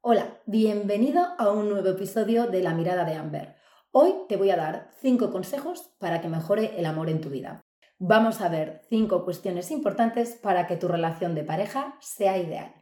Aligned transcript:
Hola, 0.00 0.38
bienvenido 0.46 1.26
a 1.38 1.50
un 1.50 1.68
nuevo 1.68 1.88
episodio 1.88 2.46
de 2.46 2.62
La 2.62 2.72
Mirada 2.72 3.04
de 3.04 3.14
Amber. 3.14 3.56
Hoy 3.90 4.14
te 4.28 4.36
voy 4.36 4.50
a 4.50 4.56
dar 4.56 4.90
5 5.00 5.32
consejos 5.32 5.90
para 5.98 6.20
que 6.20 6.28
mejore 6.28 6.78
el 6.78 6.86
amor 6.86 7.10
en 7.10 7.20
tu 7.20 7.30
vida. 7.30 7.62
Vamos 7.98 8.40
a 8.40 8.48
ver 8.48 8.80
5 8.90 9.24
cuestiones 9.24 9.72
importantes 9.72 10.36
para 10.40 10.68
que 10.68 10.76
tu 10.76 10.86
relación 10.86 11.34
de 11.34 11.42
pareja 11.42 11.98
sea 12.00 12.38
ideal. 12.38 12.72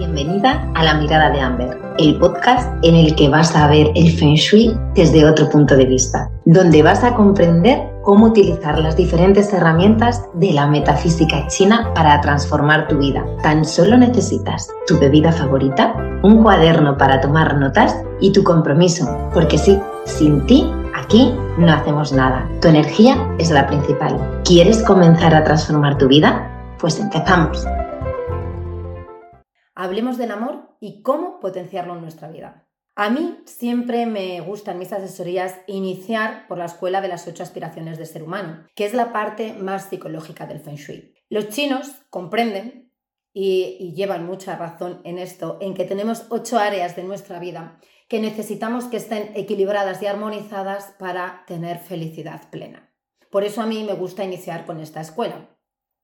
Bienvenida 0.00 0.66
a 0.74 0.82
La 0.82 0.94
Mirada 0.94 1.28
de 1.28 1.42
Amber, 1.42 1.78
el 1.98 2.18
podcast 2.18 2.72
en 2.82 2.94
el 2.94 3.14
que 3.16 3.28
vas 3.28 3.54
a 3.54 3.68
ver 3.68 3.88
el 3.94 4.10
feng 4.16 4.34
shui 4.34 4.74
desde 4.94 5.28
otro 5.28 5.50
punto 5.50 5.76
de 5.76 5.84
vista, 5.84 6.30
donde 6.46 6.82
vas 6.82 7.04
a 7.04 7.14
comprender 7.14 7.86
cómo 8.02 8.28
utilizar 8.28 8.78
las 8.78 8.96
diferentes 8.96 9.52
herramientas 9.52 10.24
de 10.32 10.54
la 10.54 10.66
metafísica 10.66 11.46
china 11.48 11.92
para 11.94 12.18
transformar 12.22 12.88
tu 12.88 12.96
vida. 12.96 13.26
Tan 13.42 13.62
solo 13.62 13.98
necesitas 13.98 14.70
tu 14.86 14.98
bebida 14.98 15.32
favorita, 15.32 15.94
un 16.22 16.42
cuaderno 16.42 16.96
para 16.96 17.20
tomar 17.20 17.58
notas 17.58 17.94
y 18.22 18.32
tu 18.32 18.42
compromiso, 18.42 19.06
porque 19.34 19.58
sí, 19.58 19.78
sin 20.06 20.46
ti 20.46 20.72
aquí 20.94 21.34
no 21.58 21.70
hacemos 21.70 22.10
nada. 22.10 22.48
Tu 22.62 22.68
energía 22.68 23.18
es 23.38 23.50
la 23.50 23.66
principal. 23.66 24.16
¿Quieres 24.46 24.82
comenzar 24.82 25.34
a 25.34 25.44
transformar 25.44 25.98
tu 25.98 26.08
vida? 26.08 26.74
Pues 26.78 26.98
empezamos. 26.98 27.66
Hablemos 29.82 30.18
del 30.18 30.30
amor 30.30 30.76
y 30.78 31.00
cómo 31.00 31.40
potenciarlo 31.40 31.94
en 31.94 32.02
nuestra 32.02 32.28
vida. 32.28 32.68
A 32.96 33.08
mí 33.08 33.38
siempre 33.46 34.04
me 34.04 34.38
gusta 34.42 34.72
en 34.72 34.78
mis 34.78 34.92
asesorías 34.92 35.56
iniciar 35.66 36.46
por 36.48 36.58
la 36.58 36.66
escuela 36.66 37.00
de 37.00 37.08
las 37.08 37.26
ocho 37.26 37.42
aspiraciones 37.42 37.96
de 37.96 38.04
ser 38.04 38.22
humano, 38.22 38.66
que 38.74 38.84
es 38.84 38.92
la 38.92 39.10
parte 39.10 39.54
más 39.54 39.88
psicológica 39.88 40.46
del 40.46 40.60
Feng 40.60 40.76
Shui. 40.76 41.14
Los 41.30 41.48
chinos 41.48 41.92
comprenden 42.10 42.92
y, 43.32 43.78
y 43.80 43.94
llevan 43.94 44.26
mucha 44.26 44.54
razón 44.54 45.00
en 45.04 45.16
esto, 45.16 45.56
en 45.62 45.72
que 45.72 45.86
tenemos 45.86 46.26
ocho 46.28 46.58
áreas 46.58 46.94
de 46.94 47.04
nuestra 47.04 47.38
vida 47.38 47.80
que 48.06 48.20
necesitamos 48.20 48.84
que 48.84 48.98
estén 48.98 49.32
equilibradas 49.34 50.02
y 50.02 50.06
armonizadas 50.06 50.94
para 50.98 51.44
tener 51.46 51.78
felicidad 51.78 52.50
plena. 52.50 52.92
Por 53.30 53.44
eso 53.44 53.62
a 53.62 53.66
mí 53.66 53.82
me 53.84 53.94
gusta 53.94 54.24
iniciar 54.24 54.66
con 54.66 54.78
esta 54.78 55.00
escuela. 55.00 55.56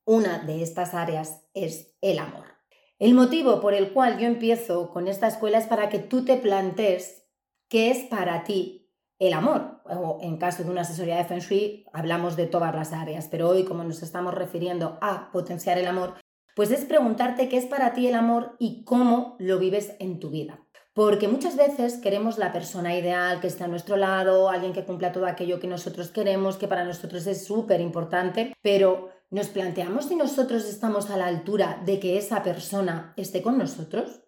Una 0.06 0.38
de 0.38 0.62
estas 0.62 0.94
áreas 0.94 1.46
es 1.52 1.94
el 2.00 2.20
amor. 2.20 2.55
El 2.98 3.12
motivo 3.12 3.60
por 3.60 3.74
el 3.74 3.92
cual 3.92 4.18
yo 4.18 4.26
empiezo 4.26 4.90
con 4.90 5.06
esta 5.06 5.26
escuela 5.26 5.58
es 5.58 5.66
para 5.66 5.90
que 5.90 5.98
tú 5.98 6.24
te 6.24 6.36
plantees 6.36 7.26
qué 7.68 7.90
es 7.90 8.04
para 8.04 8.42
ti 8.42 8.90
el 9.18 9.34
amor. 9.34 9.82
O 9.84 10.18
en 10.22 10.38
caso 10.38 10.64
de 10.64 10.70
una 10.70 10.80
asesoría 10.80 11.16
de 11.16 11.24
Feng 11.24 11.40
Shui 11.40 11.84
hablamos 11.92 12.36
de 12.36 12.46
todas 12.46 12.74
las 12.74 12.94
áreas, 12.94 13.28
pero 13.30 13.50
hoy 13.50 13.64
como 13.64 13.84
nos 13.84 14.02
estamos 14.02 14.32
refiriendo 14.32 14.98
a 15.02 15.30
potenciar 15.30 15.76
el 15.76 15.88
amor, 15.88 16.14
pues 16.54 16.70
es 16.70 16.86
preguntarte 16.86 17.50
qué 17.50 17.58
es 17.58 17.66
para 17.66 17.92
ti 17.92 18.06
el 18.06 18.14
amor 18.14 18.56
y 18.58 18.82
cómo 18.84 19.36
lo 19.38 19.58
vives 19.58 19.94
en 19.98 20.18
tu 20.18 20.30
vida. 20.30 20.66
Porque 20.94 21.28
muchas 21.28 21.54
veces 21.58 21.98
queremos 21.98 22.38
la 22.38 22.54
persona 22.54 22.96
ideal 22.96 23.40
que 23.40 23.48
esté 23.48 23.64
a 23.64 23.68
nuestro 23.68 23.98
lado, 23.98 24.48
alguien 24.48 24.72
que 24.72 24.86
cumpla 24.86 25.12
todo 25.12 25.26
aquello 25.26 25.60
que 25.60 25.66
nosotros 25.66 26.08
queremos, 26.08 26.56
que 26.56 26.68
para 26.68 26.86
nosotros 26.86 27.26
es 27.26 27.44
súper 27.44 27.82
importante, 27.82 28.54
pero 28.62 29.10
¿Nos 29.30 29.48
planteamos 29.48 30.06
si 30.06 30.14
nosotros 30.14 30.64
estamos 30.66 31.10
a 31.10 31.16
la 31.16 31.26
altura 31.26 31.82
de 31.84 31.98
que 31.98 32.16
esa 32.16 32.44
persona 32.44 33.12
esté 33.16 33.42
con 33.42 33.58
nosotros? 33.58 34.22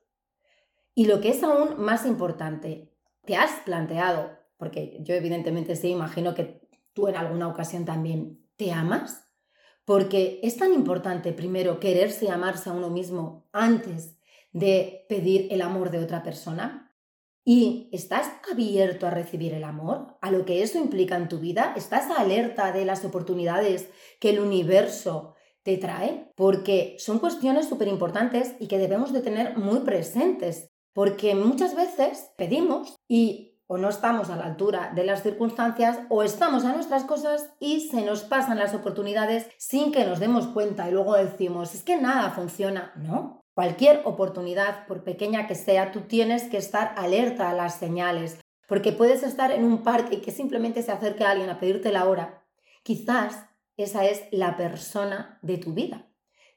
Y 0.94 1.04
lo 1.04 1.20
que 1.20 1.28
es 1.28 1.42
aún 1.44 1.80
más 1.80 2.04
importante, 2.04 2.92
¿te 3.24 3.36
has 3.36 3.52
planteado, 3.64 4.36
porque 4.56 4.98
yo 5.02 5.14
evidentemente 5.14 5.76
sí, 5.76 5.90
imagino 5.90 6.34
que 6.34 6.68
tú 6.92 7.06
en 7.06 7.16
alguna 7.16 7.46
ocasión 7.46 7.84
también, 7.84 8.44
¿te 8.56 8.72
amas? 8.72 9.24
Porque 9.84 10.40
es 10.42 10.56
tan 10.56 10.74
importante 10.74 11.32
primero 11.32 11.78
quererse 11.78 12.24
y 12.24 12.28
amarse 12.28 12.68
a 12.68 12.72
uno 12.72 12.90
mismo 12.90 13.48
antes 13.52 14.18
de 14.50 15.06
pedir 15.08 15.46
el 15.52 15.62
amor 15.62 15.90
de 15.90 16.00
otra 16.00 16.24
persona. 16.24 16.87
¿Y 17.50 17.88
estás 17.92 18.30
abierto 18.52 19.06
a 19.06 19.10
recibir 19.10 19.54
el 19.54 19.64
amor? 19.64 20.18
¿A 20.20 20.30
lo 20.30 20.44
que 20.44 20.62
eso 20.62 20.76
implica 20.76 21.16
en 21.16 21.30
tu 21.30 21.38
vida? 21.38 21.72
¿Estás 21.78 22.10
alerta 22.10 22.72
de 22.72 22.84
las 22.84 23.06
oportunidades 23.06 23.88
que 24.20 24.28
el 24.28 24.40
universo 24.40 25.34
te 25.62 25.78
trae? 25.78 26.30
Porque 26.36 26.96
son 26.98 27.18
cuestiones 27.18 27.66
súper 27.66 27.88
importantes 27.88 28.54
y 28.60 28.66
que 28.66 28.76
debemos 28.76 29.14
de 29.14 29.22
tener 29.22 29.56
muy 29.56 29.78
presentes. 29.78 30.68
Porque 30.92 31.34
muchas 31.34 31.74
veces 31.74 32.32
pedimos 32.36 32.96
y 33.08 33.58
o 33.66 33.78
no 33.78 33.88
estamos 33.88 34.28
a 34.28 34.36
la 34.36 34.44
altura 34.44 34.92
de 34.94 35.04
las 35.04 35.22
circunstancias 35.22 36.00
o 36.10 36.22
estamos 36.22 36.66
a 36.66 36.74
nuestras 36.74 37.04
cosas 37.04 37.48
y 37.60 37.88
se 37.88 38.02
nos 38.02 38.24
pasan 38.24 38.58
las 38.58 38.74
oportunidades 38.74 39.46
sin 39.56 39.90
que 39.90 40.04
nos 40.04 40.20
demos 40.20 40.48
cuenta 40.48 40.86
y 40.86 40.92
luego 40.92 41.14
decimos, 41.14 41.74
es 41.74 41.82
que 41.82 41.96
nada 41.96 42.30
funciona. 42.30 42.92
No, 42.96 43.40
Cualquier 43.58 44.02
oportunidad, 44.04 44.86
por 44.86 45.02
pequeña 45.02 45.48
que 45.48 45.56
sea, 45.56 45.90
tú 45.90 46.02
tienes 46.02 46.44
que 46.44 46.58
estar 46.58 46.94
alerta 46.96 47.50
a 47.50 47.54
las 47.54 47.74
señales, 47.74 48.38
porque 48.68 48.92
puedes 48.92 49.24
estar 49.24 49.50
en 49.50 49.64
un 49.64 49.82
parque 49.82 50.14
y 50.14 50.20
que 50.20 50.30
simplemente 50.30 50.80
se 50.80 50.92
acerque 50.92 51.24
a 51.24 51.32
alguien 51.32 51.50
a 51.50 51.58
pedirte 51.58 51.90
la 51.90 52.08
hora. 52.08 52.46
Quizás 52.84 53.46
esa 53.76 54.04
es 54.04 54.22
la 54.30 54.56
persona 54.56 55.40
de 55.42 55.58
tu 55.58 55.72
vida, 55.72 56.08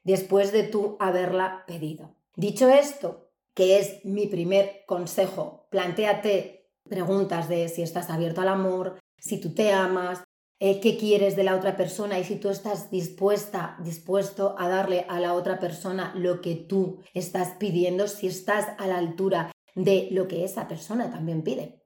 después 0.04 0.52
de 0.52 0.62
tú 0.62 0.96
haberla 1.00 1.64
pedido. 1.66 2.14
Dicho 2.36 2.68
esto, 2.68 3.32
que 3.52 3.80
es 3.80 4.04
mi 4.04 4.28
primer 4.28 4.84
consejo, 4.86 5.66
plantéate 5.70 6.70
preguntas 6.88 7.48
de 7.48 7.68
si 7.68 7.82
estás 7.82 8.10
abierto 8.10 8.42
al 8.42 8.48
amor, 8.48 9.00
si 9.18 9.40
tú 9.40 9.52
te 9.52 9.72
amas, 9.72 10.22
eh, 10.64 10.78
qué 10.78 10.96
quieres 10.96 11.34
de 11.34 11.42
la 11.42 11.56
otra 11.56 11.76
persona 11.76 12.20
y 12.20 12.24
si 12.24 12.36
tú 12.36 12.48
estás 12.48 12.88
dispuesta, 12.88 13.76
dispuesto 13.82 14.54
a 14.56 14.68
darle 14.68 15.04
a 15.08 15.18
la 15.18 15.34
otra 15.34 15.58
persona 15.58 16.12
lo 16.14 16.40
que 16.40 16.54
tú 16.54 17.00
estás 17.14 17.56
pidiendo, 17.58 18.06
si 18.06 18.28
estás 18.28 18.68
a 18.78 18.86
la 18.86 18.96
altura 18.96 19.50
de 19.74 20.06
lo 20.12 20.28
que 20.28 20.44
esa 20.44 20.68
persona 20.68 21.10
también 21.10 21.42
pide. 21.42 21.82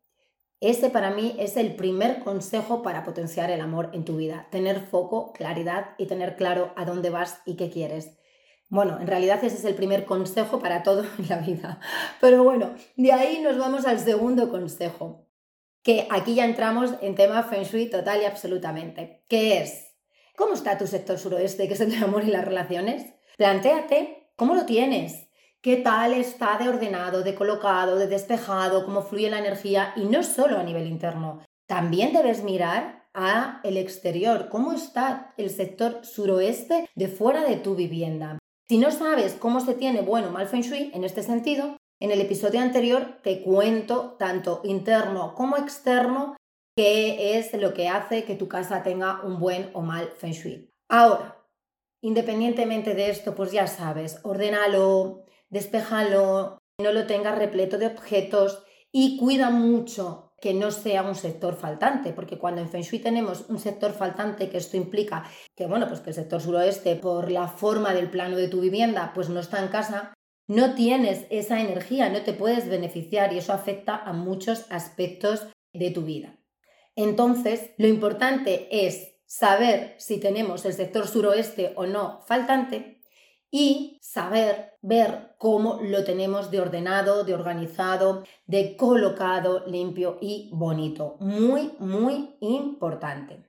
Ese 0.61 0.91
para 0.91 1.11
mí 1.11 1.35
es 1.39 1.57
el 1.57 1.75
primer 1.75 2.19
consejo 2.19 2.83
para 2.83 3.03
potenciar 3.03 3.51
el 3.51 3.63
amor 3.63 3.89
en 3.95 4.05
tu 4.05 4.19
vida, 4.19 4.47
tener 4.51 4.81
foco, 4.81 5.33
claridad 5.33 5.95
y 5.97 6.05
tener 6.05 6.37
claro 6.37 6.75
a 6.77 6.85
dónde 6.85 7.09
vas 7.09 7.41
y 7.47 7.57
qué 7.57 7.71
quieres. 7.71 8.19
Bueno, 8.69 9.01
en 9.01 9.07
realidad 9.07 9.43
ese 9.43 9.57
es 9.57 9.65
el 9.65 9.75
primer 9.75 10.05
consejo 10.05 10.59
para 10.59 10.83
todo 10.83 11.03
en 11.19 11.29
la 11.31 11.39
vida. 11.39 11.81
Pero 12.21 12.45
bueno, 12.45 12.75
de 12.97 13.13
ahí 13.13 13.41
nos 13.41 13.57
vamos 13.57 13.87
al 13.87 14.01
segundo 14.01 14.51
consejo 14.51 15.26
que 15.87 16.09
aquí 16.11 16.35
ya 16.35 16.45
entramos 16.45 16.95
en 17.01 17.15
tema 17.15 17.45
Feng 17.45 17.63
Shui 17.63 17.89
total 17.89 18.21
y 18.21 18.25
absolutamente. 18.25 19.23
¿Qué 19.29 19.59
es? 19.59 19.95
¿Cómo 20.37 20.55
está 20.55 20.77
tu 20.77 20.89
sector 20.89 21.17
suroeste, 21.17 21.69
que 21.69 21.75
es 21.75 21.81
el 21.81 22.03
amor 22.03 22.25
y 22.25 22.33
las 22.33 22.45
relaciones? 22.45 23.15
Plantéate 23.37 24.33
cómo 24.35 24.57
lo 24.57 24.67
tienes, 24.67 25.29
qué 25.61 25.77
tal 25.77 26.13
está 26.13 26.59
de 26.59 26.69
ordenado, 26.69 27.23
de 27.23 27.37
colocado, 27.37 27.95
de 27.99 28.09
despejado, 28.09 28.85
cómo 28.85 29.03
fluye 29.03 29.31
la 29.31 29.39
energía 29.39 29.93
y 29.95 30.07
no 30.07 30.25
solo 30.25 30.59
a 30.59 30.65
nivel 30.65 30.89
interno. 30.89 31.43
También 31.69 32.13
debes 32.13 32.43
mirar 32.43 33.07
a 33.15 33.61
el 33.63 33.77
exterior, 33.77 34.49
cómo 34.49 34.73
está 34.73 35.35
el 35.37 35.51
sector 35.51 36.05
suroeste 36.05 36.91
de 36.97 37.07
fuera 37.07 37.45
de 37.45 37.59
tu 37.59 37.77
vivienda. 37.77 38.39
Si 38.69 38.79
no 38.79 38.91
sabes 38.91 39.35
cómo 39.35 39.61
se 39.61 39.75
tiene 39.75 40.01
bueno 40.01 40.29
o 40.29 40.33
mal 40.33 40.49
feng 40.49 40.63
shui 40.63 40.91
en 40.95 41.05
este 41.05 41.23
sentido, 41.23 41.76
en 42.01 42.11
el 42.11 42.21
episodio 42.21 42.61
anterior 42.61 43.21
te 43.23 43.43
cuento 43.43 44.17
tanto 44.19 44.61
interno 44.65 45.35
como 45.35 45.57
externo 45.57 46.37
qué 46.77 47.39
es 47.39 47.55
lo 47.55 47.73
que 47.73 47.89
hace 47.89 48.25
que 48.25 48.35
tu 48.35 48.49
casa 48.49 48.83
tenga 48.83 49.23
un 49.23 49.39
buen 49.39 49.71
o 49.73 49.81
mal 49.81 50.09
feng 50.17 50.33
shui. 50.33 50.71
Ahora, 50.91 51.43
independientemente 52.03 52.95
de 52.95 53.11
esto, 53.11 53.35
pues 53.35 53.51
ya 53.51 53.67
sabes, 53.67 54.21
ordénalo, 54.25 55.25
despejalo, 55.49 56.59
no 56.81 56.93
lo 56.93 57.07
tengas 57.07 57.39
repleto 57.39 57.79
de 57.79 57.87
objetos 57.87 58.63
y 58.93 59.19
cuida 59.19 59.51
mucho 59.51 60.35
que 60.41 60.53
no 60.53 60.71
sea 60.71 61.03
un 61.03 61.15
sector 61.15 61.55
faltante, 61.55 62.13
porque 62.13 62.39
cuando 62.39 62.61
en 62.61 62.69
Feng 62.69 62.83
Shui 62.83 62.99
tenemos 62.99 63.47
un 63.49 63.59
sector 63.59 63.93
faltante, 63.93 64.51
que 64.51 64.59
esto 64.59 64.77
implica 64.77 65.25
que, 65.57 65.67
bueno, 65.67 65.89
pues 65.89 66.01
que 66.01 66.11
el 66.11 66.15
sector 66.15 66.43
suroeste, 66.43 66.95
por 66.97 67.31
la 67.31 67.49
forma 67.49 67.95
del 67.95 68.11
plano 68.11 68.37
de 68.37 68.49
tu 68.49 68.61
vivienda, 68.61 69.13
pues 69.15 69.31
no 69.31 69.41
está 69.41 69.63
en 69.63 69.69
casa, 69.69 70.13
no 70.47 70.75
tienes 70.75 71.27
esa 71.31 71.61
energía, 71.61 72.09
no 72.09 72.23
te 72.23 72.33
puedes 72.33 72.69
beneficiar 72.69 73.33
y 73.33 73.39
eso 73.39 73.53
afecta 73.53 73.97
a 73.97 74.13
muchos 74.13 74.67
aspectos 74.71 75.47
de 75.73 75.91
tu 75.91 76.03
vida. 76.03 76.39
Entonces, 76.95 77.71
lo 77.77 77.89
importante 77.89 78.69
es 78.87 79.17
saber 79.27 79.95
si 79.99 80.19
tenemos 80.19 80.65
el 80.65 80.73
sector 80.73 81.09
suroeste 81.09 81.73
o 81.77 81.87
no 81.87 82.21
faltante 82.27 83.03
y 83.51 83.99
saber 84.03 84.75
ver 84.83 85.35
cómo 85.39 85.81
lo 85.83 86.05
tenemos 86.05 86.51
de 86.51 86.61
ordenado, 86.61 87.25
de 87.25 87.35
organizado, 87.35 88.25
de 88.47 88.77
colocado, 88.77 89.65
limpio 89.67 90.19
y 90.21 90.51
bonito. 90.53 91.17
Muy, 91.21 91.73
muy 91.79 92.37
importante. 92.41 93.45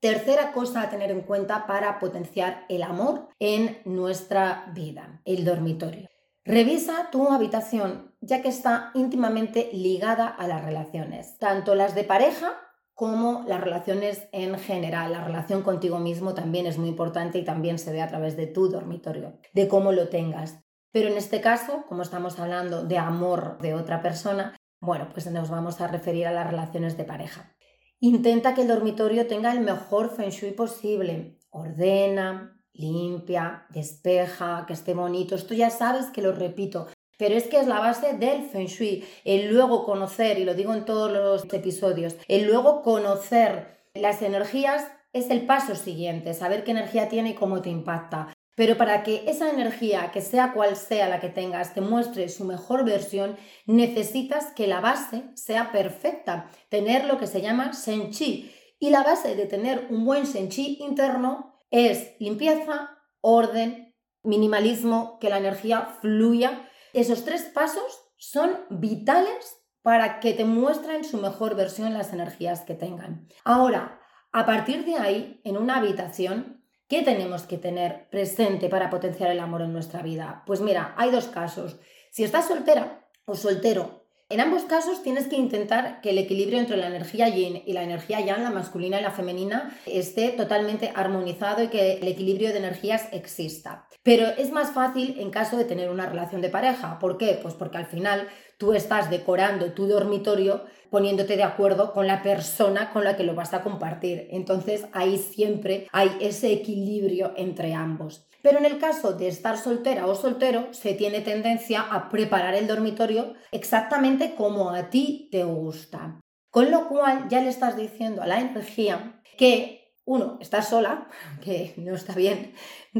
Tercera 0.00 0.52
cosa 0.52 0.82
a 0.82 0.90
tener 0.90 1.10
en 1.10 1.22
cuenta 1.22 1.66
para 1.66 1.98
potenciar 1.98 2.64
el 2.68 2.82
amor 2.82 3.28
en 3.38 3.82
nuestra 3.84 4.72
vida, 4.74 5.20
el 5.24 5.44
dormitorio. 5.44 6.08
Revisa 6.44 7.10
tu 7.12 7.28
habitación, 7.28 8.14
ya 8.20 8.40
que 8.40 8.48
está 8.48 8.90
íntimamente 8.94 9.68
ligada 9.72 10.26
a 10.26 10.48
las 10.48 10.64
relaciones, 10.64 11.36
tanto 11.38 11.74
las 11.74 11.94
de 11.94 12.04
pareja 12.04 12.56
como 12.94 13.44
las 13.46 13.60
relaciones 13.60 14.28
en 14.32 14.58
general. 14.58 15.12
La 15.12 15.24
relación 15.24 15.62
contigo 15.62 15.98
mismo 15.98 16.34
también 16.34 16.66
es 16.66 16.78
muy 16.78 16.88
importante 16.88 17.38
y 17.38 17.44
también 17.44 17.78
se 17.78 17.92
ve 17.92 18.00
a 18.00 18.08
través 18.08 18.36
de 18.36 18.46
tu 18.46 18.68
dormitorio, 18.68 19.38
de 19.52 19.68
cómo 19.68 19.92
lo 19.92 20.08
tengas. 20.08 20.64
Pero 20.92 21.08
en 21.08 21.16
este 21.16 21.40
caso, 21.40 21.84
como 21.88 22.02
estamos 22.02 22.38
hablando 22.38 22.84
de 22.84 22.98
amor 22.98 23.58
de 23.58 23.74
otra 23.74 24.02
persona, 24.02 24.56
bueno, 24.80 25.08
pues 25.12 25.30
nos 25.30 25.50
vamos 25.50 25.80
a 25.80 25.88
referir 25.88 26.26
a 26.26 26.32
las 26.32 26.46
relaciones 26.46 26.96
de 26.96 27.04
pareja. 27.04 27.54
Intenta 28.00 28.54
que 28.54 28.62
el 28.62 28.68
dormitorio 28.68 29.26
tenga 29.26 29.52
el 29.52 29.60
mejor 29.60 30.10
feng 30.14 30.30
shui 30.30 30.52
posible. 30.52 31.38
Ordena, 31.50 32.59
limpia, 32.80 33.66
despeja, 33.70 34.64
que 34.66 34.72
esté 34.72 34.94
bonito. 34.94 35.34
Esto 35.34 35.54
ya 35.54 35.70
sabes 35.70 36.06
que 36.06 36.22
lo 36.22 36.32
repito, 36.32 36.86
pero 37.18 37.34
es 37.34 37.46
que 37.46 37.58
es 37.58 37.66
la 37.66 37.80
base 37.80 38.14
del 38.14 38.44
feng 38.44 38.66
shui. 38.66 39.04
El 39.24 39.52
luego 39.52 39.84
conocer, 39.84 40.38
y 40.38 40.44
lo 40.44 40.54
digo 40.54 40.74
en 40.74 40.84
todos 40.84 41.12
los 41.12 41.52
episodios, 41.52 42.16
el 42.28 42.46
luego 42.46 42.82
conocer 42.82 43.80
las 43.94 44.22
energías 44.22 44.86
es 45.12 45.30
el 45.30 45.46
paso 45.46 45.74
siguiente, 45.74 46.34
saber 46.34 46.64
qué 46.64 46.70
energía 46.70 47.08
tiene 47.08 47.30
y 47.30 47.34
cómo 47.34 47.60
te 47.60 47.68
impacta. 47.68 48.32
Pero 48.56 48.76
para 48.76 49.02
que 49.02 49.24
esa 49.26 49.50
energía, 49.50 50.10
que 50.12 50.20
sea 50.20 50.52
cual 50.52 50.76
sea 50.76 51.08
la 51.08 51.20
que 51.20 51.28
tengas, 51.28 51.72
te 51.72 51.80
muestre 51.80 52.28
su 52.28 52.44
mejor 52.44 52.84
versión, 52.84 53.36
necesitas 53.66 54.52
que 54.54 54.66
la 54.66 54.80
base 54.80 55.24
sea 55.34 55.72
perfecta, 55.72 56.50
tener 56.68 57.06
lo 57.06 57.18
que 57.18 57.26
se 57.26 57.40
llama 57.40 57.72
senchi. 57.72 58.52
Y 58.78 58.90
la 58.90 59.02
base 59.02 59.34
de 59.34 59.46
tener 59.46 59.86
un 59.90 60.04
buen 60.04 60.26
senchi 60.26 60.78
interno 60.80 61.49
es 61.70 62.14
limpieza, 62.18 62.98
orden, 63.20 63.94
minimalismo, 64.22 65.18
que 65.20 65.30
la 65.30 65.38
energía 65.38 65.96
fluya. 66.00 66.68
Esos 66.92 67.24
tres 67.24 67.42
pasos 67.44 68.12
son 68.16 68.50
vitales 68.68 69.56
para 69.82 70.20
que 70.20 70.34
te 70.34 70.44
muestren 70.44 71.04
su 71.04 71.18
mejor 71.18 71.56
versión 71.56 71.94
las 71.94 72.12
energías 72.12 72.62
que 72.62 72.74
tengan. 72.74 73.28
Ahora, 73.44 74.00
a 74.32 74.46
partir 74.46 74.84
de 74.84 74.96
ahí, 74.96 75.40
en 75.44 75.56
una 75.56 75.76
habitación, 75.76 76.64
¿qué 76.88 77.02
tenemos 77.02 77.44
que 77.44 77.58
tener 77.58 78.08
presente 78.10 78.68
para 78.68 78.90
potenciar 78.90 79.30
el 79.30 79.40
amor 79.40 79.62
en 79.62 79.72
nuestra 79.72 80.02
vida? 80.02 80.42
Pues 80.46 80.60
mira, 80.60 80.94
hay 80.96 81.10
dos 81.10 81.28
casos. 81.28 81.78
Si 82.10 82.24
estás 82.24 82.48
soltera 82.48 83.08
o 83.24 83.34
soltero 83.34 83.99
en 84.30 84.40
ambos 84.40 84.62
casos 84.62 85.02
tienes 85.02 85.26
que 85.26 85.34
intentar 85.34 86.00
que 86.00 86.10
el 86.10 86.18
equilibrio 86.18 86.60
entre 86.60 86.76
la 86.76 86.86
energía 86.86 87.28
yin 87.28 87.62
y 87.66 87.72
la 87.72 87.82
energía 87.82 88.20
yang, 88.20 88.44
la 88.44 88.50
masculina 88.50 89.00
y 89.00 89.02
la 89.02 89.10
femenina, 89.10 89.76
esté 89.86 90.28
totalmente 90.28 90.92
armonizado 90.94 91.64
y 91.64 91.68
que 91.68 91.94
el 91.94 92.06
equilibrio 92.06 92.50
de 92.52 92.58
energías 92.58 93.08
exista. 93.10 93.86
Pero 94.04 94.28
es 94.28 94.52
más 94.52 94.70
fácil 94.70 95.16
en 95.18 95.30
caso 95.30 95.56
de 95.56 95.64
tener 95.64 95.90
una 95.90 96.06
relación 96.06 96.40
de 96.40 96.48
pareja. 96.48 97.00
¿Por 97.00 97.18
qué? 97.18 97.40
Pues 97.42 97.54
porque 97.54 97.78
al 97.78 97.86
final 97.86 98.28
tú 98.56 98.72
estás 98.72 99.10
decorando 99.10 99.72
tu 99.72 99.88
dormitorio 99.88 100.64
poniéndote 100.90 101.36
de 101.36 101.42
acuerdo 101.42 101.92
con 101.92 102.06
la 102.06 102.22
persona 102.22 102.92
con 102.92 103.02
la 103.02 103.16
que 103.16 103.24
lo 103.24 103.34
vas 103.34 103.52
a 103.52 103.62
compartir. 103.62 104.28
Entonces 104.30 104.86
ahí 104.92 105.18
siempre 105.18 105.88
hay 105.90 106.10
ese 106.20 106.52
equilibrio 106.52 107.32
entre 107.36 107.74
ambos. 107.74 108.29
Pero 108.42 108.58
en 108.58 108.64
el 108.64 108.78
caso 108.78 109.12
de 109.12 109.28
estar 109.28 109.58
soltera 109.58 110.06
o 110.06 110.14
soltero, 110.14 110.72
se 110.72 110.94
tiene 110.94 111.20
tendencia 111.20 111.82
a 111.82 112.08
preparar 112.08 112.54
el 112.54 112.66
dormitorio 112.66 113.34
exactamente 113.52 114.34
como 114.34 114.70
a 114.70 114.90
ti 114.90 115.28
te 115.30 115.44
gusta. 115.44 116.20
Con 116.50 116.70
lo 116.70 116.88
cual 116.88 117.28
ya 117.28 117.40
le 117.40 117.48
estás 117.48 117.76
diciendo 117.76 118.22
a 118.22 118.26
la 118.26 118.40
energía 118.40 119.22
que, 119.36 119.94
uno, 120.04 120.38
estás 120.40 120.68
sola, 120.68 121.08
que 121.44 121.74
no 121.76 121.94
está 121.94 122.14
bien, 122.14 122.54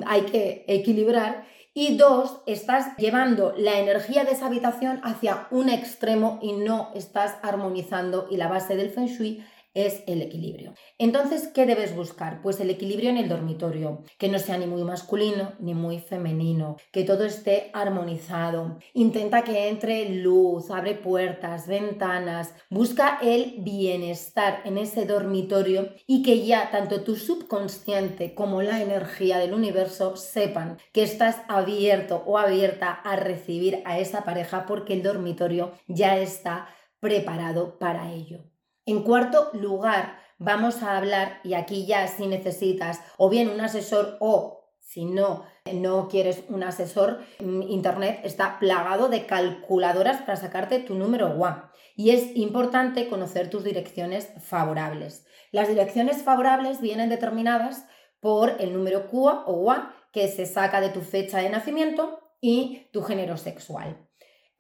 hay 0.06 0.22
que 0.22 0.64
equilibrar, 0.69 1.46
y 1.72 1.96
dos, 1.96 2.42
estás 2.46 2.96
llevando 2.96 3.54
la 3.56 3.78
energía 3.78 4.25
de 4.25 4.32
esa 4.32 4.46
habitación 4.46 5.00
hacia 5.04 5.46
un 5.52 5.69
extremo 5.69 6.40
y 6.42 6.52
no 6.52 6.90
estás 6.94 7.37
armonizando 7.42 8.26
y 8.28 8.37
la 8.37 8.48
base 8.48 8.75
del 8.75 8.90
feng 8.90 9.06
shui 9.06 9.44
es 9.75 10.02
el 10.06 10.22
equilibrio. 10.22 10.75
Entonces, 10.99 11.49
¿qué 11.49 11.67
debes 11.67 11.94
buscar? 11.94 12.43
Pues 12.43 12.61
el 12.61 12.70
equilibrio 12.70 13.11
en 13.11 13.19
el 13.19 13.28
dormitorio, 13.28 14.02
que 14.19 14.28
no 14.28 14.38
sea 14.38 14.58
ni 14.58 14.67
muy 14.67 14.82
masculino 14.82 15.52
ni 15.61 15.75
muy 15.75 15.99
femenino, 15.99 16.76
que 16.93 17.05
todo 17.05 17.25
esté 17.25 17.70
armonizado. 17.72 18.78
Intenta 18.94 19.43
que 19.43 19.69
entre 19.69 20.08
luz, 20.08 20.70
abre 20.70 20.94
puertas, 20.94 21.67
ventanas, 21.67 22.55
busca 22.69 23.19
el 23.22 23.56
bienestar 23.58 24.62
en 24.64 24.78
ese 24.78 25.06
dormitorio 25.06 25.90
y 26.06 26.23
que 26.23 26.44
ya 26.44 26.70
tanto 26.70 27.02
tu 27.02 27.16
subconsciente 27.16 28.34
como 28.34 28.62
la 28.62 28.82
energía 28.82 29.38
del 29.38 29.55
universo 29.55 30.16
sepan 30.16 30.78
que 30.93 31.02
estás 31.02 31.43
abierto 31.49 32.23
o 32.26 32.38
abierta 32.38 32.90
a 32.90 33.16
recibir 33.16 33.82
a 33.84 33.99
esa 33.99 34.25
pareja 34.25 34.66
porque 34.66 34.94
el 34.94 35.02
dormitorio 35.02 35.73
ya 35.87 36.19
está 36.19 36.69
preparado 37.00 37.78
para 37.78 38.12
ello. 38.12 38.50
En 38.90 39.04
cuarto 39.04 39.50
lugar, 39.52 40.19
vamos 40.38 40.82
a 40.82 40.96
hablar, 40.96 41.38
y 41.44 41.54
aquí 41.54 41.87
ya 41.87 42.08
si 42.08 42.26
necesitas 42.26 43.00
o 43.19 43.31
bien 43.31 43.48
un 43.48 43.60
asesor 43.60 44.16
o 44.19 44.72
si 44.81 45.04
no, 45.04 45.44
no 45.72 46.08
quieres 46.08 46.42
un 46.48 46.64
asesor, 46.64 47.20
mm, 47.38 47.62
Internet 47.62 48.19
está 48.25 48.58
plagado 48.58 49.08
de 49.08 49.26
calculadoras 49.26 50.22
para 50.22 50.34
sacarte 50.34 50.81
tu 50.81 50.96
número 50.96 51.28
WA. 51.28 51.70
Y 51.94 52.10
es 52.10 52.34
importante 52.34 53.08
conocer 53.08 53.48
tus 53.48 53.62
direcciones 53.62 54.32
favorables. 54.42 55.25
Las 55.52 55.69
direcciones 55.69 56.25
favorables 56.25 56.81
vienen 56.81 57.10
determinadas 57.10 57.87
por 58.19 58.56
el 58.58 58.72
número 58.72 59.06
QA 59.06 59.44
o 59.46 59.52
WA 59.52 59.94
que 60.12 60.26
se 60.26 60.46
saca 60.46 60.81
de 60.81 60.88
tu 60.88 61.02
fecha 61.02 61.38
de 61.38 61.48
nacimiento 61.48 62.19
y 62.40 62.88
tu 62.92 63.02
género 63.02 63.37
sexual. 63.37 64.09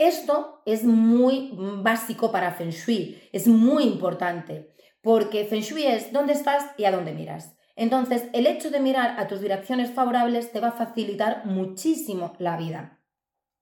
Esto 0.00 0.62
es 0.64 0.84
muy 0.84 1.50
básico 1.52 2.32
para 2.32 2.52
Feng 2.52 2.70
Shui, 2.70 3.20
es 3.32 3.46
muy 3.46 3.84
importante, 3.84 4.74
porque 5.02 5.44
Feng 5.44 5.60
Shui 5.60 5.84
es 5.84 6.10
dónde 6.10 6.32
estás 6.32 6.64
y 6.78 6.86
a 6.86 6.90
dónde 6.90 7.12
miras. 7.12 7.54
Entonces, 7.76 8.24
el 8.32 8.46
hecho 8.46 8.70
de 8.70 8.80
mirar 8.80 9.20
a 9.20 9.28
tus 9.28 9.42
direcciones 9.42 9.90
favorables 9.90 10.52
te 10.52 10.60
va 10.60 10.68
a 10.68 10.72
facilitar 10.72 11.44
muchísimo 11.44 12.32
la 12.38 12.56
vida. 12.56 13.02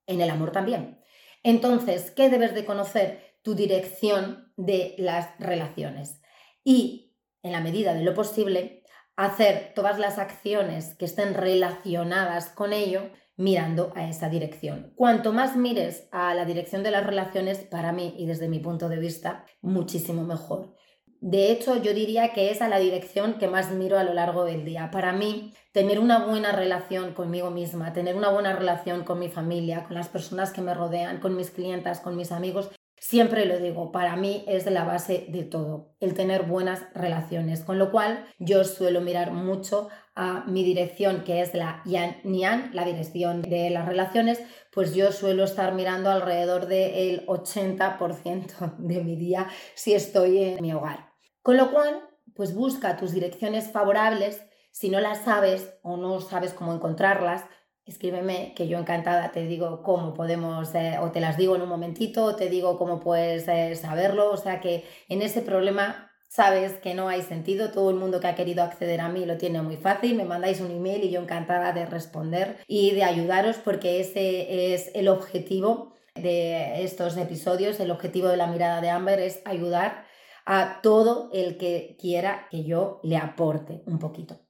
En 0.07 0.21
el 0.21 0.31
amor 0.31 0.53
también. 0.53 1.01
Entonces, 1.43 2.13
¿qué 2.13 2.31
debes 2.31 2.55
de 2.55 2.65
conocer? 2.65 3.35
Tu 3.43 3.57
dirección 3.57 4.53
de 4.57 4.95
las 4.97 5.31
relaciones. 5.41 6.21
Y, 6.63 7.17
en 7.43 7.51
la 7.51 7.61
medida 7.61 7.95
de 7.95 8.05
lo 8.05 8.15
posible, 8.15 8.85
hacer 9.17 9.73
todas 9.75 9.99
las 9.99 10.19
acciones 10.19 10.95
que 10.95 11.07
estén 11.07 11.35
relacionadas 11.35 12.51
con 12.51 12.73
ello 12.73 13.11
mirando 13.39 13.93
a 13.95 14.07
esa 14.07 14.29
dirección. 14.29 14.93
Cuanto 14.97 15.33
más 15.33 15.57
mires 15.57 16.09
a 16.11 16.35
la 16.35 16.45
dirección 16.45 16.83
de 16.83 16.91
las 16.91 17.07
relaciones, 17.07 17.59
para 17.59 17.93
mí 17.93 18.15
y 18.19 18.27
desde 18.27 18.49
mi 18.49 18.59
punto 18.59 18.91
de 18.91 18.99
vista, 18.99 19.47
muchísimo 19.63 20.25
mejor. 20.25 20.75
De 21.21 21.51
hecho, 21.51 21.83
yo 21.83 21.95
diría 21.95 22.33
que 22.33 22.51
es 22.51 22.63
a 22.63 22.69
la 22.69 22.79
dirección 22.79 23.39
que 23.39 23.49
más 23.49 23.73
miro 23.73 23.99
a 23.99 24.05
lo 24.05 24.15
largo 24.15 24.45
del 24.45 24.65
día. 24.65 24.91
Para 24.91 25.13
mí, 25.13 25.53
tener 25.73 25.99
una 25.99 26.27
buena 26.27 26.53
relación 26.53 27.13
conmigo 27.13 27.51
misma, 27.51 27.93
tener 27.93 28.15
una 28.15 28.29
buena 28.29 28.55
relación 28.55 29.05
con 29.05 29.19
mi 29.19 29.29
familia, 29.29 29.85
con 29.85 29.95
las 29.95 30.09
personas 30.09 30.53
que 30.53 30.61
me 30.61 30.75
rodean, 30.75 31.19
con 31.19 31.35
mis 31.37 31.51
clientas, 31.51 32.01
con 32.01 32.17
mis 32.17 32.31
amigos, 32.31 32.71
Siempre 33.01 33.47
lo 33.47 33.59
digo, 33.59 33.93
para 33.93 34.17
mí 34.17 34.45
es 34.47 34.67
la 34.67 34.85
base 34.85 35.27
de 35.29 35.45
todo, 35.45 35.95
el 36.01 36.15
tener 36.15 36.43
buenas 36.43 36.83
relaciones, 36.95 37.63
con 37.63 37.79
lo 37.79 37.91
cual 37.91 38.27
yo 38.39 38.65
suelo 38.65 39.01
mirar 39.01 39.33
mucho 39.33 39.89
a 40.15 40.45
mi 40.47 40.65
dirección, 40.65 41.23
que 41.23 41.41
es 41.41 41.55
la 41.55 41.81
Yan 41.85 42.17
Nian, 42.25 42.71
la 42.75 42.85
dirección 42.85 43.43
de 43.43 43.71
las 43.71 43.87
relaciones, 43.87 44.43
pues 44.73 44.95
yo 44.95 45.13
suelo 45.13 45.45
estar 45.45 45.75
mirando 45.75 46.11
alrededor 46.11 46.67
del 46.67 47.25
80% 47.27 48.77
de 48.79 49.05
mi 49.05 49.17
día 49.17 49.49
si 49.75 49.95
estoy 49.95 50.43
en 50.43 50.63
mi 50.63 50.73
hogar. 50.73 51.13
Con 51.43 51.57
lo 51.57 51.71
cual, 51.71 52.03
pues 52.35 52.55
busca 52.55 52.97
tus 52.97 53.13
direcciones 53.13 53.71
favorables, 53.71 54.43
si 54.73 54.91
no 54.91 55.01
las 55.01 55.25
sabes 55.25 55.79
o 55.83 55.97
no 55.97 56.21
sabes 56.21 56.53
cómo 56.53 56.75
encontrarlas, 56.75 57.45
escríbeme 57.89 58.53
que 58.55 58.69
yo 58.69 58.79
encantada 58.79 59.33
te 59.33 59.47
digo 59.47 59.83
cómo 59.83 60.15
podemos, 60.15 60.75
eh, 60.75 60.99
o 61.01 61.11
te 61.11 61.21
las 61.21 61.37
digo 61.37 61.57
en 61.57 61.63
un 61.63 61.69
momentito, 61.69 62.25
o 62.25 62.37
te 62.37 62.49
digo 62.49 62.79
cómo 62.79 63.01
puedes 63.01 63.49
eh, 63.49 63.75
saberlo, 63.77 64.31
o 64.31 64.37
sea 64.37 64.61
que 64.61 64.85
en 65.09 65.23
ese 65.23 65.41
problema 65.41 66.13
sabes 66.29 66.75
que 66.75 66.95
no 66.95 67.09
hay 67.09 67.23
sentido, 67.23 67.71
todo 67.71 67.89
el 67.91 67.97
mundo 67.97 68.21
que 68.21 68.27
ha 68.27 68.35
querido 68.35 68.63
acceder 68.63 69.01
a 69.01 69.09
mí 69.09 69.25
lo 69.25 69.39
tiene 69.39 69.63
muy 69.63 69.77
fácil, 69.77 70.15
me 70.15 70.25
mandáis 70.25 70.61
un 70.61 70.71
email 70.71 71.03
y 71.03 71.11
yo 71.11 71.23
encantada 71.23 71.73
de 71.73 71.87
responder 71.87 72.59
y 72.69 72.91
de 72.91 73.05
ayudaros 73.05 73.57
porque 73.57 74.01
ese 74.01 74.75
es 74.75 74.91
el 74.95 75.09
objetivo 75.09 75.95
de 76.15 76.85
estos 76.85 77.17
episodios, 77.17 77.81
el 77.81 77.91
objetivo 77.91 78.29
de 78.29 78.37
la 78.37 78.49
mirada 78.49 78.83
de 78.83 78.91
Amber 78.91 79.21
es 79.21 79.41
ayudar 79.47 80.05
a 80.45 80.81
todo 80.83 81.31
el 81.33 81.57
que 81.57 81.97
quiera 81.99 82.49
que 82.51 82.65
yo 82.65 83.01
le 83.03 83.17
aporte 83.17 83.83
un 83.87 83.99
poquito. 83.99 84.41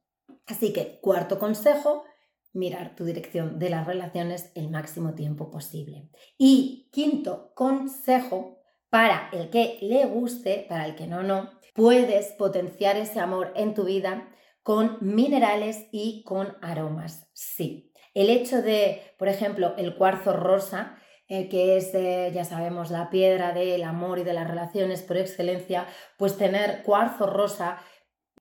Así 0.47 0.73
que, 0.73 0.99
cuarto 1.00 1.38
consejo, 1.38 2.04
mirar 2.52 2.94
tu 2.96 3.04
dirección 3.04 3.58
de 3.58 3.70
las 3.70 3.86
relaciones 3.86 4.52
el 4.54 4.70
máximo 4.70 5.14
tiempo 5.14 5.50
posible. 5.50 6.08
Y 6.36 6.88
quinto 6.92 7.52
consejo, 7.54 8.58
para 8.90 9.28
el 9.32 9.50
que 9.50 9.78
le 9.82 10.06
guste, 10.06 10.66
para 10.68 10.86
el 10.86 10.94
que 10.94 11.06
no, 11.06 11.22
no, 11.22 11.50
puedes 11.74 12.32
potenciar 12.32 12.96
ese 12.96 13.20
amor 13.20 13.52
en 13.54 13.74
tu 13.74 13.84
vida 13.84 14.28
con 14.62 14.98
minerales 15.00 15.86
y 15.92 16.22
con 16.24 16.56
aromas. 16.62 17.28
Sí. 17.32 17.92
El 18.14 18.30
hecho 18.30 18.62
de, 18.62 19.14
por 19.18 19.28
ejemplo, 19.28 19.74
el 19.76 19.94
cuarzo 19.94 20.32
rosa, 20.32 20.96
eh, 21.28 21.48
que 21.48 21.76
es, 21.76 21.92
ya 21.92 22.44
sabemos, 22.44 22.90
la 22.90 23.10
piedra 23.10 23.52
del 23.52 23.84
amor 23.84 24.18
y 24.18 24.24
de 24.24 24.32
las 24.32 24.48
relaciones 24.48 25.02
por 25.02 25.18
excelencia, 25.18 25.86
pues 26.16 26.36
tener 26.36 26.82
cuarzo 26.82 27.26
rosa, 27.26 27.78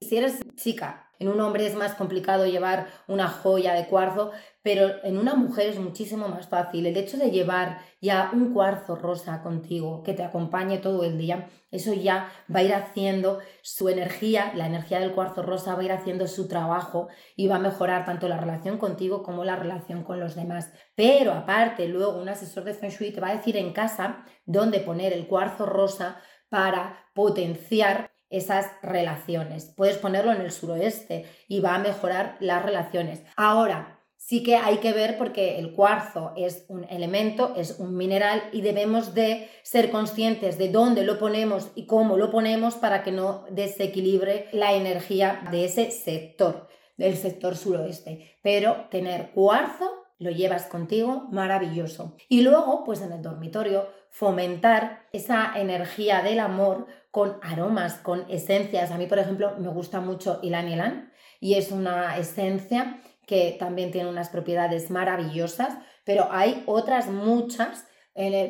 si 0.02 0.18
eres 0.18 0.40
chica 0.56 1.07
en 1.20 1.30
un 1.30 1.40
hombre 1.42 1.66
es 1.66 1.76
más 1.76 1.96
complicado 1.96 2.46
llevar 2.46 2.88
una 3.08 3.28
joya 3.28 3.74
de 3.74 3.88
cuarzo, 3.88 4.32
pero 4.62 5.04
en 5.04 5.18
una 5.18 5.36
mujer 5.36 5.68
es 5.70 5.80
muchísimo 5.80 6.28
más 6.28 6.48
fácil. 6.48 6.86
El 6.86 6.98
hecho 6.98 7.18
de 7.18 7.32
llevar 7.32 7.80
ya 8.02 8.32
un 8.34 8.54
cuarzo 8.54 8.96
rosa 8.96 9.42
contigo 9.42 10.04
que 10.04 10.14
te 10.14 10.24
acompañe 10.24 10.80
todo 10.80 11.04
el 11.04 11.18
día, 11.18 11.50
eso 11.72 11.94
ya 11.94 12.30
va 12.54 12.60
a 12.60 12.64
ir 12.64 12.74
haciendo 12.74 13.40
su 13.62 13.90
energía, 13.90 14.52
la 14.56 14.68
energía 14.68 15.00
del 15.00 15.14
cuarzo 15.14 15.42
rosa 15.42 15.76
va 15.76 15.82
a 15.82 15.86
ir 15.86 15.92
haciendo 15.92 16.28
su 16.28 16.48
trabajo 16.48 17.08
y 17.36 17.48
va 17.48 17.56
a 17.56 17.60
mejorar 17.60 18.06
tanto 18.06 18.28
la 18.28 18.38
relación 18.38 18.78
contigo 18.78 19.24
como 19.24 19.44
la 19.44 19.56
relación 19.56 20.04
con 20.04 20.20
los 20.20 20.36
demás. 20.36 20.72
Pero 20.96 21.34
aparte, 21.34 21.88
luego 21.88 22.20
un 22.20 22.30
asesor 22.30 22.64
de 22.64 22.74
Feng 22.74 22.92
Shui 22.92 23.12
te 23.12 23.22
va 23.22 23.30
a 23.30 23.38
decir 23.38 23.58
en 23.58 23.74
casa 23.74 24.26
dónde 24.46 24.80
poner 24.80 25.14
el 25.14 25.28
cuarzo 25.28 25.66
rosa 25.66 26.22
para 26.50 27.10
potenciar 27.14 28.12
esas 28.30 28.68
relaciones. 28.82 29.74
Puedes 29.76 29.98
ponerlo 29.98 30.32
en 30.32 30.42
el 30.42 30.52
suroeste 30.52 31.26
y 31.48 31.60
va 31.60 31.76
a 31.76 31.80
mejorar 31.80 32.38
las 32.40 32.64
relaciones. 32.64 33.24
Ahora, 33.36 33.98
sí 34.18 34.44
que 34.44 34.56
hay 34.56 34.78
que 34.78 34.94
ver 34.94 35.18
porque 35.18 35.60
el 35.60 35.74
cuarzo 35.74 36.34
es 36.36 36.66
un 36.68 36.84
elemento, 36.86 37.54
es 37.56 37.80
un 37.80 37.96
mineral 37.96 38.44
y 38.52 38.62
debemos 38.62 39.14
de 39.14 39.50
ser 39.64 39.90
conscientes 39.90 40.58
de 40.58 40.70
dónde 40.70 41.04
lo 41.04 41.18
ponemos 41.20 41.72
y 41.76 41.86
cómo 41.86 42.18
lo 42.18 42.30
ponemos 42.32 42.76
para 42.76 43.04
que 43.04 43.12
no 43.12 43.46
desequilibre 43.50 44.48
la 44.52 44.74
energía 44.74 45.42
de 45.52 45.66
ese 45.66 45.92
sector, 45.92 46.68
del 46.98 47.16
sector 47.16 47.56
suroeste. 47.56 48.38
Pero 48.42 48.88
tener 48.90 49.32
cuarzo 49.32 50.08
lo 50.20 50.32
llevas 50.32 50.66
contigo, 50.66 51.28
maravilloso. 51.32 52.16
Y 52.28 52.42
luego, 52.42 52.84
pues 52.84 53.02
en 53.02 53.12
el 53.12 53.22
dormitorio, 53.22 53.88
fomentar 54.10 55.06
esa 55.14 55.54
energía 55.56 56.22
del 56.22 56.40
amor 56.40 56.88
con 57.12 57.38
aromas, 57.42 57.96
con 57.96 58.30
esencias. 58.30 58.92
A 58.92 58.98
mí, 58.98 59.08
por 59.08 59.20
ejemplo, 59.20 59.56
me 59.58 59.70
gusta 59.70 60.02
mucho 60.02 60.40
Ilan 60.44 60.70
Ilan 60.70 61.12
y 61.40 61.56
es 61.56 61.72
una 61.72 62.18
esencia 62.18 63.02
que 63.26 63.56
también 63.60 63.92
tiene 63.92 64.10
unas 64.10 64.30
propiedades 64.30 64.90
maravillosas, 64.90 65.78
pero 66.06 66.28
hay 66.32 66.64
otras 66.66 67.08
muchas. 67.08 67.86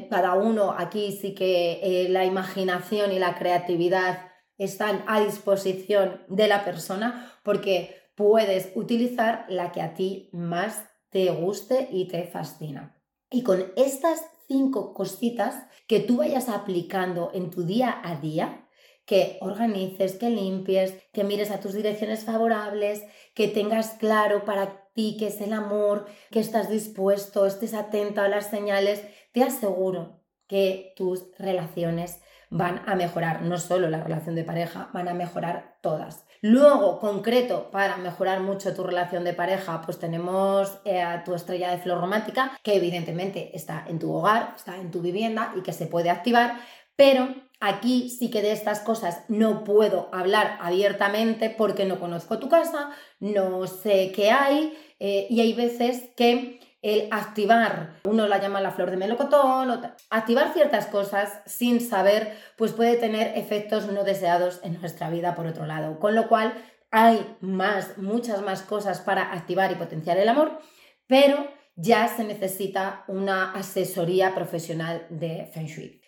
cada 0.10 0.36
uno 0.36 0.76
aquí 0.78 1.12
sí 1.12 1.34
que 1.34 1.80
eh, 1.84 2.10
la 2.10 2.24
imaginación 2.26 3.12
y 3.12 3.20
la 3.20 3.36
creatividad 3.36 4.32
están 4.58 5.04
a 5.08 5.20
disposición 5.20 6.24
de 6.30 6.48
la 6.48 6.64
persona 6.64 7.34
porque 7.44 8.12
puedes 8.16 8.72
utilizar 8.76 9.46
la 9.50 9.72
que 9.72 9.82
a 9.82 9.94
ti 9.94 10.30
más 10.34 10.90
te 11.10 11.30
guste 11.30 11.88
y 11.92 12.08
te 12.08 12.24
fascina. 12.24 12.98
Y 13.30 13.44
con 13.44 13.72
estas 13.76 14.26
cinco 14.48 14.94
cositas 14.94 15.68
que 15.88 16.00
tú 16.00 16.18
vayas 16.18 16.50
aplicando 16.50 17.32
en 17.34 17.50
tu 17.50 17.64
día 17.64 18.02
a 18.04 18.16
día, 18.16 18.68
que 19.06 19.38
organices, 19.40 20.18
que 20.18 20.30
limpies, 20.30 20.94
que 21.14 21.24
mires 21.24 21.50
a 21.52 21.60
tus 21.62 21.74
direcciones 21.74 22.26
favorables, 22.26 23.04
que 23.34 23.48
tengas 23.48 23.92
claro 23.92 24.44
para 24.44 24.90
ti 24.94 25.16
qué 25.18 25.28
es 25.28 25.40
el 25.40 25.54
amor, 25.54 26.08
que 26.30 26.42
estás 26.42 26.70
dispuesto, 26.70 27.46
estés 27.46 27.74
atento 27.74 28.22
a 28.22 28.28
las 28.28 28.50
señales, 28.50 29.02
te 29.32 29.44
aseguro 29.44 30.24
que 30.48 30.94
tus 30.98 31.32
relaciones 31.40 32.20
van 32.50 32.82
a 32.86 32.96
mejorar, 32.96 33.44
no 33.44 33.58
solo 33.60 33.90
la 33.90 34.04
relación 34.04 34.36
de 34.36 34.44
pareja, 34.44 34.90
van 34.94 35.08
a 35.08 35.14
mejorar 35.14 35.78
todas. 35.82 36.26
Luego, 36.42 37.00
concreto, 37.00 37.72
para 37.72 37.98
mejorar 37.98 38.42
mucho 38.42 38.74
tu 38.74 38.84
relación 38.84 39.24
de 39.24 39.34
pareja, 39.34 39.82
pues 39.82 39.98
tenemos 39.98 40.78
eh, 40.86 41.02
a 41.02 41.24
tu 41.24 41.34
estrella 41.34 41.72
de 41.72 41.80
flor 41.80 42.00
romántica, 42.00 42.58
que 42.64 42.76
evidentemente 42.76 43.56
está 43.56 43.86
en 43.88 44.00
tu 44.00 44.14
hogar, 44.14 44.54
está 44.56 44.78
en 44.78 44.92
tu 44.92 45.02
vivienda 45.02 45.54
y 45.58 45.62
que 45.62 45.74
se 45.74 45.88
puede 45.88 46.10
activar, 46.10 46.60
pero 46.96 47.34
aquí 47.60 48.10
sí 48.10 48.30
que 48.30 48.42
de 48.42 48.52
estas 48.52 48.80
cosas 48.82 49.24
no 49.30 49.64
puedo 49.64 50.10
hablar 50.12 50.58
abiertamente 50.62 51.50
porque 51.50 51.86
no 51.86 52.00
conozco 52.00 52.38
tu 52.40 52.50
casa, 52.50 52.92
no 53.20 53.66
sé 53.66 54.12
qué 54.16 54.32
hay 54.32 54.78
eh, 55.00 55.28
y 55.30 55.42
hay 55.42 55.54
veces 55.54 56.10
que 56.16 56.60
el 56.82 57.08
activar, 57.12 58.00
uno 58.06 58.28
la 58.28 58.40
llama 58.40 58.62
la 58.62 58.72
flor 58.72 58.92
de 58.92 58.98
melocotón, 58.98 59.82
activar 60.10 60.54
ciertas 60.54 60.86
cosas 60.88 61.42
sin 61.46 61.82
saber, 61.82 62.38
pues 62.58 62.74
puede 62.74 62.98
tener 62.98 63.38
efectos 63.38 63.88
no 63.88 64.04
deseados 64.04 64.60
en 64.64 64.80
nuestra 64.80 65.10
vida 65.10 65.36
por 65.36 65.48
otro 65.48 65.66
lado. 65.66 66.00
Con 66.00 66.16
lo 66.16 66.28
cual 66.28 66.54
hay 66.92 67.38
más, 67.42 67.98
muchas 67.98 68.42
más 68.42 68.62
cosas 68.62 69.02
para 69.02 69.34
activar 69.34 69.72
y 69.72 69.76
potenciar 69.76 70.18
el 70.18 70.30
amor, 70.30 70.60
pero 71.08 71.48
ya 71.76 72.08
se 72.08 72.24
necesita 72.24 73.04
una 73.08 73.52
asesoría 73.54 74.34
profesional 74.34 75.06
de 75.10 75.50
Feng 75.54 75.68
Shui. 75.68 76.02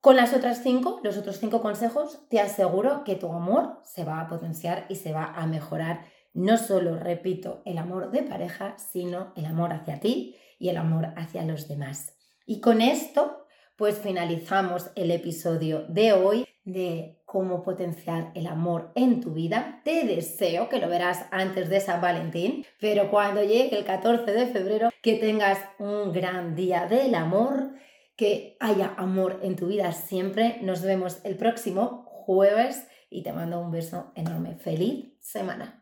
Con 0.00 0.14
las 0.14 0.32
otras 0.32 0.62
cinco, 0.62 1.00
los 1.02 1.16
otros 1.16 1.38
cinco 1.38 1.60
consejos, 1.60 2.20
te 2.28 2.38
aseguro 2.38 3.02
que 3.02 3.16
tu 3.16 3.32
amor 3.32 3.80
se 3.82 4.04
va 4.04 4.20
a 4.20 4.28
potenciar 4.28 4.86
y 4.88 4.94
se 4.94 5.12
va 5.12 5.24
a 5.34 5.46
mejorar. 5.46 6.06
No 6.32 6.56
solo, 6.56 6.96
repito, 6.98 7.62
el 7.64 7.78
amor 7.78 8.10
de 8.10 8.22
pareja, 8.22 8.76
sino 8.78 9.32
el 9.36 9.46
amor 9.46 9.72
hacia 9.72 10.00
ti 10.00 10.36
y 10.58 10.68
el 10.68 10.76
amor 10.76 11.12
hacia 11.16 11.44
los 11.44 11.68
demás. 11.68 12.16
Y 12.46 12.60
con 12.60 12.80
esto, 12.80 13.46
pues 13.76 13.98
finalizamos 13.98 14.90
el 14.94 15.10
episodio 15.10 15.84
de 15.88 16.12
hoy 16.12 16.46
de 16.64 17.22
cómo 17.24 17.62
potenciar 17.62 18.32
el 18.34 18.46
amor 18.46 18.92
en 18.94 19.20
tu 19.20 19.32
vida. 19.32 19.80
Te 19.84 20.04
deseo 20.04 20.68
que 20.68 20.78
lo 20.78 20.88
verás 20.88 21.26
antes 21.30 21.68
de 21.68 21.80
San 21.80 22.00
Valentín, 22.00 22.64
pero 22.80 23.10
cuando 23.10 23.42
llegue 23.42 23.76
el 23.76 23.84
14 23.84 24.32
de 24.32 24.46
febrero, 24.46 24.90
que 25.02 25.14
tengas 25.14 25.58
un 25.78 26.12
gran 26.12 26.54
día 26.54 26.86
del 26.86 27.14
amor 27.14 27.74
que 28.16 28.56
haya 28.58 28.94
amor 28.96 29.38
en 29.42 29.56
tu 29.56 29.68
vida 29.68 29.92
siempre. 29.92 30.58
Nos 30.62 30.82
vemos 30.82 31.20
el 31.24 31.36
próximo 31.36 32.04
jueves 32.04 32.86
y 33.08 33.22
te 33.22 33.32
mando 33.32 33.60
un 33.60 33.70
beso 33.70 34.12
enorme. 34.16 34.56
Feliz 34.56 35.14
semana. 35.20 35.77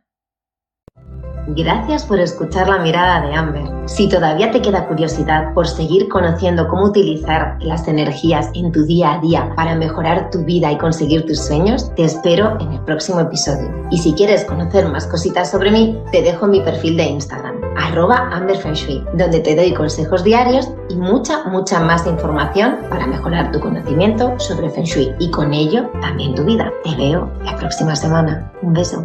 Gracias 1.48 2.04
por 2.04 2.18
escuchar 2.18 2.68
la 2.68 2.78
mirada 2.78 3.24
de 3.24 3.32
Amber. 3.32 3.62
Si 3.88 4.08
todavía 4.08 4.50
te 4.50 4.60
queda 4.60 4.88
curiosidad 4.88 5.54
por 5.54 5.68
seguir 5.68 6.08
conociendo 6.08 6.66
cómo 6.66 6.86
utilizar 6.86 7.56
las 7.60 7.86
energías 7.86 8.50
en 8.54 8.72
tu 8.72 8.84
día 8.84 9.12
a 9.12 9.20
día 9.20 9.52
para 9.54 9.76
mejorar 9.76 10.30
tu 10.30 10.44
vida 10.44 10.72
y 10.72 10.78
conseguir 10.78 11.24
tus 11.24 11.38
sueños, 11.38 11.94
te 11.94 12.02
espero 12.02 12.58
en 12.58 12.72
el 12.72 12.80
próximo 12.80 13.20
episodio. 13.20 13.70
Y 13.92 13.98
si 13.98 14.12
quieres 14.14 14.44
conocer 14.44 14.88
más 14.88 15.06
cositas 15.06 15.48
sobre 15.48 15.70
mí, 15.70 15.96
te 16.10 16.22
dejo 16.22 16.48
mi 16.48 16.60
perfil 16.62 16.96
de 16.96 17.04
Instagram, 17.04 17.60
arroba 17.76 18.28
donde 19.14 19.40
te 19.40 19.54
doy 19.54 19.72
consejos 19.72 20.24
diarios 20.24 20.68
y 20.88 20.96
mucha, 20.96 21.44
mucha 21.44 21.78
más 21.78 22.08
información 22.08 22.78
para 22.90 23.06
mejorar 23.06 23.52
tu 23.52 23.60
conocimiento 23.60 24.34
sobre 24.38 24.68
Feng 24.70 24.84
Shui 24.84 25.14
y 25.20 25.30
con 25.30 25.54
ello 25.54 25.88
también 26.00 26.34
tu 26.34 26.44
vida. 26.44 26.72
Te 26.82 26.96
veo 26.96 27.30
la 27.44 27.56
próxima 27.56 27.94
semana. 27.94 28.50
Un 28.62 28.72
beso. 28.72 29.04